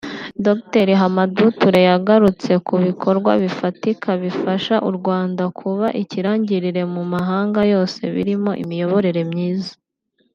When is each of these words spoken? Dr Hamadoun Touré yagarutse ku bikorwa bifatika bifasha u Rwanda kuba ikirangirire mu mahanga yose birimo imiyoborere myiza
Dr 0.45 0.87
Hamadoun 1.01 1.53
Touré 1.59 1.81
yagarutse 1.89 2.51
ku 2.67 2.75
bikorwa 2.85 3.31
bifatika 3.43 4.09
bifasha 4.23 4.75
u 4.89 4.91
Rwanda 4.97 5.43
kuba 5.59 5.87
ikirangirire 6.01 6.81
mu 6.93 7.03
mahanga 7.13 7.61
yose 7.73 7.99
birimo 8.15 8.51
imiyoborere 8.63 9.21
myiza 9.31 9.73